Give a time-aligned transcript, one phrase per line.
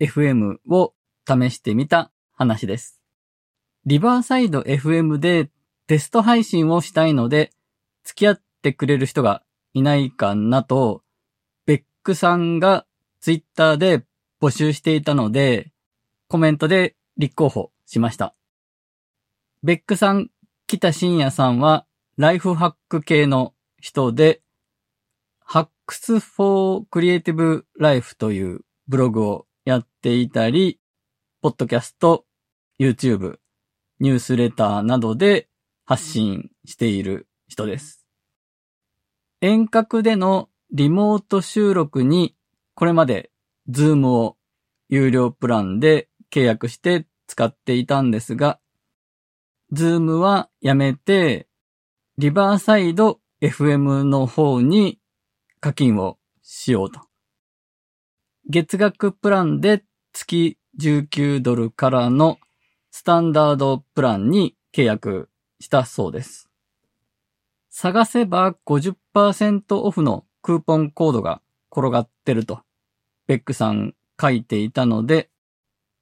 [0.00, 0.94] FM を
[1.26, 3.00] 試してみた話です。
[3.84, 5.50] リバーサイド FM で
[5.86, 7.52] テスト配信をしたいので、
[8.04, 9.42] 付き合ってくれる人が
[9.74, 11.02] いないかなと、
[11.66, 12.86] ベックさんが
[13.20, 14.04] ツイッターで
[14.40, 15.72] 募集していたので、
[16.28, 18.34] コメントで立候補しました。
[19.62, 20.30] ベックさん、
[20.66, 24.42] 北信也さんはライフハック系の人で、
[25.40, 30.80] ハックス for Creative Life というブログをやっていたり、
[31.42, 32.24] ポッドキャスト、
[32.80, 33.36] YouTube、
[34.00, 35.50] ニュースレターなどで
[35.84, 38.06] 発信している人です。
[39.42, 42.34] 遠隔でのリモート収録に
[42.76, 43.30] これまで
[43.68, 44.38] Zoom を
[44.88, 48.60] 有料プランで契約して使っていたんですが、
[49.74, 51.46] Zoom はやめて、
[52.16, 54.98] リバーサイド FM の方に
[55.60, 57.07] 課金をしようと。
[58.50, 62.38] 月額プランで月19ドルからの
[62.90, 65.28] スタンダードプランに契約
[65.60, 66.48] したそうです。
[67.68, 72.60] 探せば50%オフのクーポンコードが転がってると、
[73.26, 75.28] ベックさん書いていたので、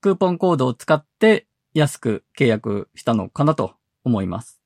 [0.00, 3.74] クーポンコードを使って安く契約したのかなと
[4.04, 4.62] 思います。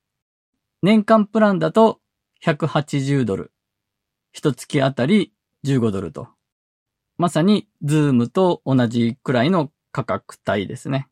[0.83, 2.01] 年間プランだと
[2.45, 3.53] 180ドル。
[4.33, 5.33] 一月あたり
[5.65, 6.29] 15ドルと。
[7.21, 11.07] まさに Zoom と同じくらいの価格帯ですね。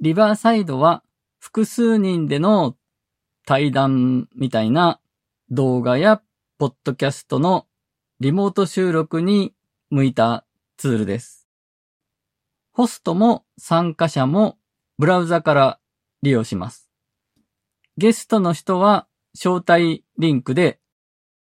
[0.00, 1.04] リバーサイドは
[1.38, 2.74] 複数人での
[3.44, 4.98] 対談みたいな
[5.50, 6.22] 動画や
[6.56, 7.66] ポッドキャストの
[8.20, 9.52] リモート収録に
[9.90, 10.46] 向いた
[10.78, 11.46] ツールです。
[12.72, 14.56] ホストも参加者も
[14.96, 15.78] ブラウザから
[16.22, 16.88] 利用します。
[17.98, 20.80] ゲストの人は招待リンクで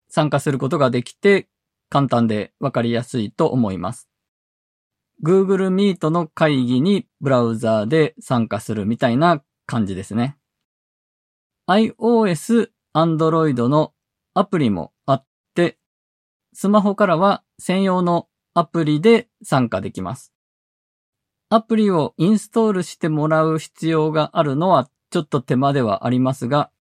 [0.08, 1.46] 参加することができて
[1.94, 4.08] 簡単でわかりやすいと思います。
[5.22, 10.36] Google Meet の会議にブラウザーで参加するみたいな感じですね。
[11.68, 13.92] iOS、Android の
[14.34, 15.78] アプリもあって、
[16.52, 20.32] スマホからは専用のアプリで参加できます。
[21.48, 26.72] アプリをインストールしてもらう必要があるのはちょっと手間ではありますが、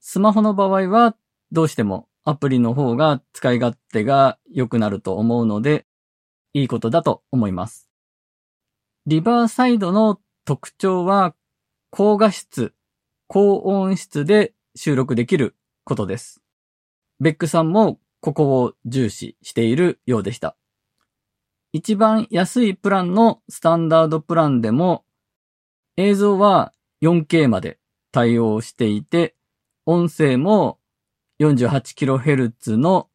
[0.00, 1.14] スマホの場合は
[1.52, 5.86] どうしてもアプリの方が使い勝手が良くなると思うので、
[6.52, 7.88] いいことだと思います。
[9.06, 11.34] リバーサイドの特徴は、
[11.90, 12.74] 高画質、
[13.28, 16.42] 高音質で収録できることです。
[17.18, 20.54] ベックさんもここを重視しているようでした。
[21.72, 25.06] 一番安いプランのスタンダードプランでも、
[25.96, 27.78] 映像は 4K まで
[28.12, 29.34] 対応していて、
[29.86, 30.77] 音声も
[31.40, 33.08] 48kHz の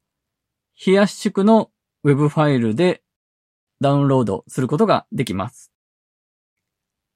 [0.73, 1.71] 非圧縮の
[2.03, 3.03] Web ファイルで
[3.81, 5.71] ダウンロードすることができます。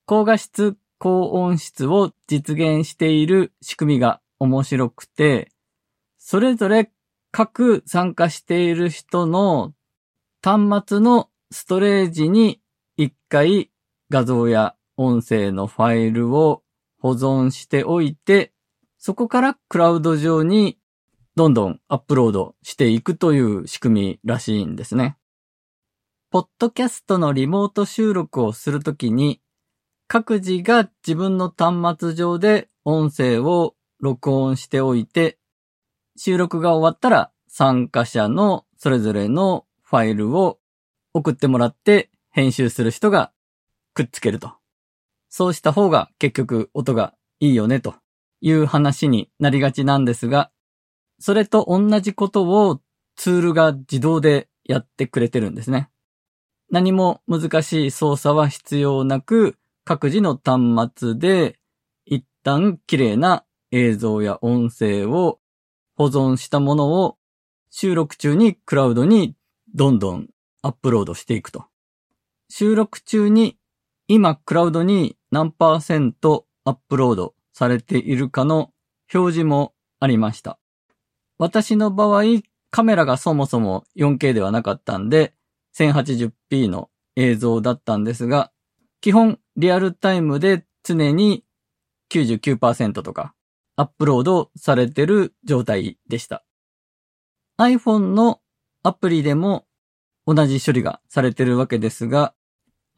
[0.05, 5.51] 高画質、高音質を実現している仕組みが面白くて、
[6.17, 6.91] それぞれ
[7.31, 9.73] 各参加している人の
[10.41, 12.61] 端末のストレージに
[12.97, 13.71] 一回
[14.09, 16.63] 画像や音声のファイルを
[16.99, 18.53] 保存しておいて、
[18.97, 20.77] そこからクラウド上に
[21.37, 25.17] どんどんアップロードしていくという仕組みらしいんですね。
[26.31, 29.39] ポッドキャストのリモート収録をするときに、
[30.07, 35.37] 各自が自分の端末上で音声を録音しておいて、
[36.15, 40.57] 収録が終わったら参加者のそれぞれのファイルを
[41.13, 43.31] 送ってもらって編集する人が
[43.93, 44.53] くっつけると
[45.29, 47.93] そうした方が結局音がいいよねと
[48.41, 50.49] いう話になりがちなんですが、
[51.19, 52.81] それと同じことを
[53.15, 55.89] ツールが自動でやってくれてるんですね。
[56.69, 61.57] 何も難しい操作は必要なく、各自の端末で
[62.05, 65.39] 一旦綺麗な映像や音声を
[65.95, 67.17] 保存したものを
[67.71, 69.35] 収録中にクラウドに
[69.73, 70.27] どんどん
[70.61, 71.65] アップロードしていくと。
[72.49, 73.57] 収録中に
[74.07, 78.71] 今クラウドに何パーセントアップロードされているかの
[79.13, 80.59] 表示もありました。
[81.37, 82.23] 私の場合、
[82.71, 85.33] カメラがそもそも 4K ではなかったんで、
[85.77, 88.51] 1080p の映像だったんですが、
[89.01, 91.43] 基本リアルタイムで常に
[92.11, 93.33] 99%とか
[93.75, 96.43] アップロードされてる状態でした。
[97.59, 98.39] iPhone の
[98.83, 99.65] アプリでも
[100.25, 102.33] 同じ処理がされてるわけですが、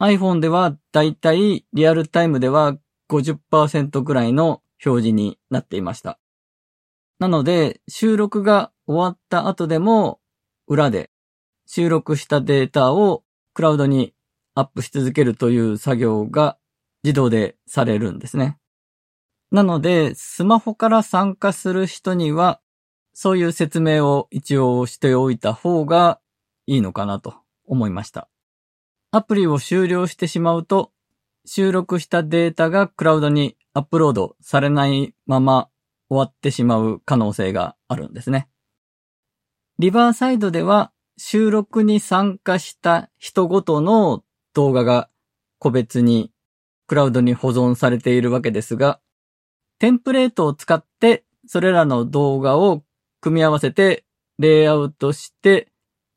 [0.00, 2.78] iPhone ではだいたいリアルタイムでは
[3.10, 6.18] 50%ぐらいの表示になっていました。
[7.20, 10.20] なので、収録が終わった後でも、
[10.66, 11.10] 裏で
[11.66, 13.22] 収録したデータを
[13.52, 14.14] クラウドに
[14.54, 16.56] アップし続けるという作業が
[17.04, 18.58] 自動でされるんですね。
[19.52, 22.60] なので、スマホから参加する人には、
[23.12, 26.20] そういう説明を一応しておいた方が
[26.66, 27.34] いいのかなと
[27.66, 28.30] 思いました。
[29.10, 30.92] アプリを終了してしまうと、
[31.44, 35.69] 収録したデータがクラウドにアップロードされないまま
[36.10, 38.48] 終わってしまう可能性があるんですね。
[39.78, 44.22] リバーサイドでは収録に参加した人ごとの
[44.52, 45.08] 動画が
[45.58, 46.32] 個別に
[46.86, 49.00] クラウドに保存されているわけですが、
[49.78, 52.82] テンプレートを使ってそれらの動画を
[53.20, 54.04] 組み合わせて
[54.38, 55.70] レイアウトして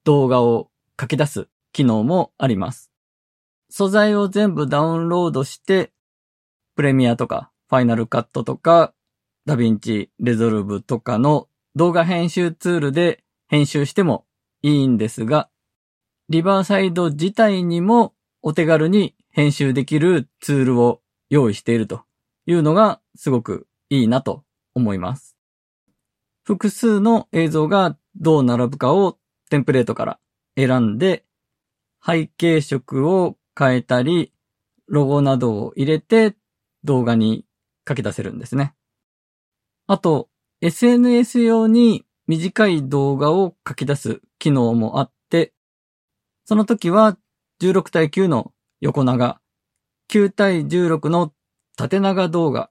[0.03, 0.69] 動画を
[0.99, 2.91] 書き出す機能もあります。
[3.69, 5.91] 素材を全部ダウンロードして、
[6.75, 8.93] プレミアとか、ファイナルカットとか、
[9.45, 14.25] ダヴィンチレゾルブとかの動画編集ツールで編集しても
[14.61, 15.49] いいんですが、
[16.29, 22.03] リバーサイド自体にもお手軽に編集できるツールを用意していると
[22.45, 24.43] いうのがすごくいいなと
[24.75, 25.35] 思います。
[26.43, 29.17] 複数の映像がどう並ぶかを
[29.49, 30.19] テンプレートから
[30.55, 31.25] 選んで
[32.05, 34.31] 背景色を変えたり、
[34.87, 36.35] ロゴなどを入れて
[36.83, 37.45] 動画に
[37.87, 38.73] 書き出せるんですね。
[39.87, 40.29] あと、
[40.61, 45.53] SNS 用に短い動画を書き出す機能もあって、
[46.45, 47.17] その時は
[47.61, 49.41] 16対9の横長、
[50.09, 51.33] 9対16の
[51.75, 52.69] 縦長動画、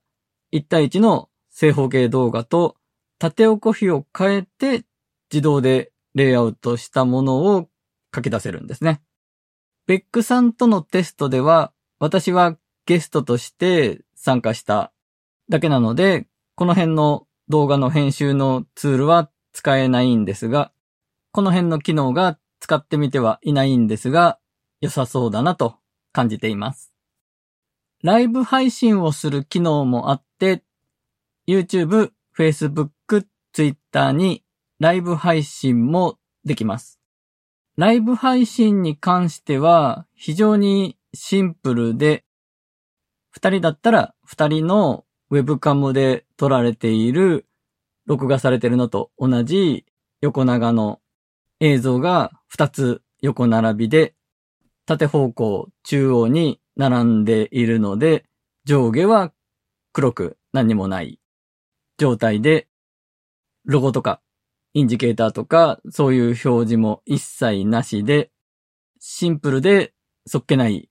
[0.53, 2.77] 1対1の正方形動画と
[3.19, 4.85] 縦横比を変えて
[5.31, 7.69] 自動でレイアウトしたものを
[8.15, 9.03] 書き出せるんですね。
[9.87, 12.57] ベックさんとのテストでは、私は
[12.87, 14.93] ゲストとして参加した
[15.49, 20.73] だけなので、この辺の動画の編集のツールは使えないんですが、
[21.33, 24.39] この辺の機能が使ってみてはいないんですが、
[24.81, 25.77] 良さそうだなと
[26.13, 26.93] 感じています。
[28.03, 30.63] ライブ配信をする機能もあって、
[31.47, 34.45] YouTube、Facebook、Twitter に
[34.79, 37.01] ライブ配信もできます。
[37.77, 42.25] ライブ配信に関しては非常にシンプルで、
[43.31, 47.47] 二人だったら二人のウェブカムで撮られている、
[48.05, 49.87] 録画されているのと同じ
[50.21, 51.01] 横長の
[51.59, 54.15] 映像が二つ横並びで、
[54.85, 58.27] 縦方向中央に並んでいるので、
[58.67, 59.33] 上下は
[59.95, 61.19] 黒く何もない
[61.97, 62.69] 状態で、
[63.65, 64.21] ロゴとか
[64.75, 68.31] インジケーターとか、そういう表示も一切なしで、
[69.01, 69.95] シンプルで
[70.27, 70.91] そっけない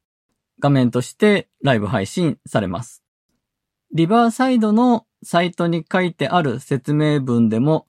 [0.60, 3.01] 画面としてライブ配信されます。
[3.94, 7.88] リバーサイドのサイトに書いてある説明文でも、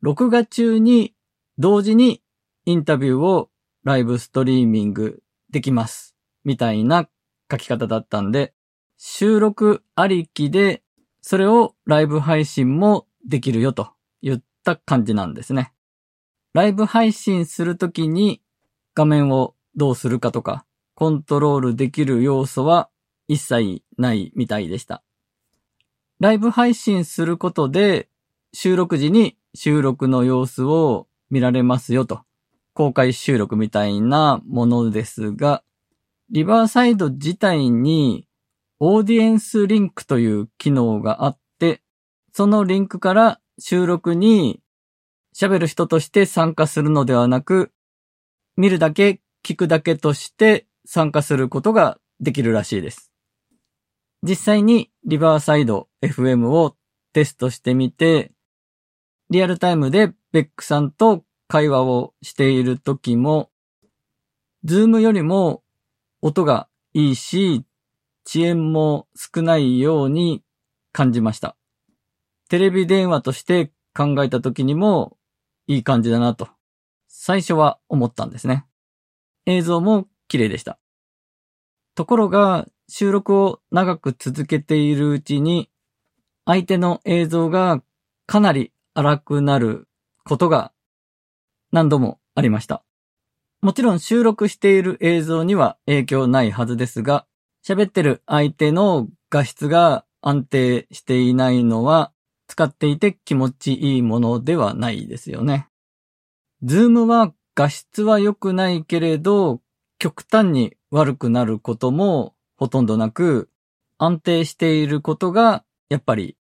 [0.00, 1.14] 録画中に
[1.58, 2.22] 同時に
[2.64, 3.50] インタビューを
[3.84, 6.16] ライブストリーミングできます。
[6.44, 7.08] みたいな
[7.50, 8.54] 書き方だったんで、
[8.96, 10.82] 収録ありきで、
[11.20, 13.90] それをライブ配信もできるよと
[14.22, 15.72] 言っった感じなんですね。
[16.52, 18.42] ライブ配信するときに
[18.94, 22.90] 画面をどうするかとか、コントロールできる要素は
[23.26, 25.02] 一切ないみたいでした。
[26.20, 28.10] ライブ配信することで
[28.52, 32.20] 収録時に収録の様子を見られますよと。
[32.74, 35.62] 公開収録みたいなものですが、
[36.30, 38.26] リバーサイド自体に
[38.80, 41.80] オーディエンスリンクという機能があって、
[42.34, 44.60] そのリンクから収録に
[45.34, 47.72] 喋る人として参加するのではなく、
[48.58, 53.09] 見るだけ、聞くだけとして参加することができるらしいです。
[54.22, 56.76] 実際にリバーサイド FM を
[57.12, 58.32] テストしてみて、
[59.30, 63.50] リアルタイムでベックさんと会話をしている時も、
[64.64, 65.62] Zoom よりも
[66.20, 67.64] 音がいいし、
[68.26, 70.42] 遅延も少ないように
[70.92, 71.56] 感じました。
[72.48, 75.16] テレビ電話として考えた時にも
[75.66, 76.48] いい感じだなと、
[77.08, 78.66] 最初は思ったんですね。
[79.46, 80.78] 映像も綺麗でした。
[81.94, 85.70] ところが、収録を長く続けているうちに、
[86.44, 87.82] 相手の映像が
[88.26, 89.86] かなり荒くなる
[90.24, 90.72] ことが
[91.70, 92.82] 何度もありました。
[93.62, 97.26] もちろん収録している映像には影響ないはずですが、
[97.64, 102.12] 喋ってる相手の画質が安定していないのは
[102.48, 105.68] 使っていて気持ちいいものではないですよね。
[106.64, 109.60] Zoom は画質は良くないけれど、
[110.00, 113.48] 極端に悪くなることもほとんどなく、
[113.96, 116.36] 安定していることが、やっぱり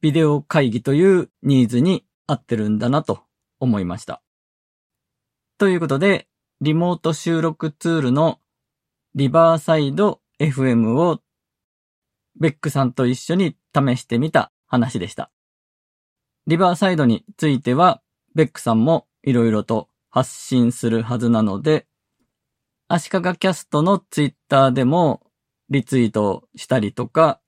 [0.00, 3.24] ビデオ会議というニーズに合ってるんだなと
[3.58, 4.22] 思いました。
[5.58, 6.28] ということで、
[6.60, 8.38] リモート収録ツールの
[9.16, 11.18] リバーサイド FM を
[12.38, 15.32] ベックさんと一緒に試してみた話でした。
[16.46, 18.00] リバーサイドについては、
[18.36, 21.88] ベックさんも色々と発信するはずなので、
[22.86, 25.23] 足利キャストのツイッターでも
[25.70, 27.40] リツイートしたりとか、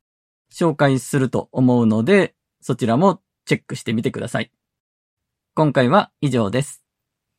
[0.52, 4.50] 紹介すると思うので、そちらもチェックしてみてください。
[5.54, 6.85] 今回は以上です。